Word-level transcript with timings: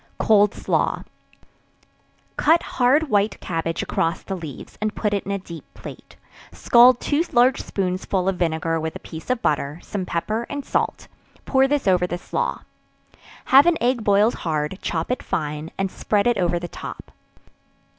Cold 0.17 0.55
Slaw. 0.55 1.03
Cut 2.35 2.63
hard 2.63 3.09
white 3.11 3.39
cabbage 3.39 3.83
across 3.83 4.23
the 4.23 4.35
leaves, 4.35 4.75
and 4.81 4.95
put 4.95 5.13
it 5.13 5.25
in 5.27 5.31
a 5.31 5.37
deep 5.37 5.63
plate, 5.75 6.15
scald 6.51 6.99
two 6.99 7.23
large 7.31 7.61
spoonsful 7.61 8.27
of 8.27 8.35
vinegar 8.37 8.79
with 8.79 8.95
a 8.95 8.99
piece 9.05 9.29
of 9.29 9.43
butter, 9.43 9.79
some 9.83 10.07
pepper 10.07 10.47
and 10.49 10.65
salt; 10.65 11.07
pour 11.45 11.67
this 11.67 11.87
over 11.87 12.07
the 12.07 12.17
slaw; 12.17 12.63
have 13.45 13.67
an 13.67 13.77
egg 13.79 14.03
boiled 14.03 14.33
hard; 14.41 14.79
chop 14.81 15.11
it 15.11 15.21
fine, 15.21 15.69
and 15.77 15.91
spread 15.91 16.25
it 16.25 16.39
over 16.39 16.57
the 16.57 16.67
top. 16.67 17.11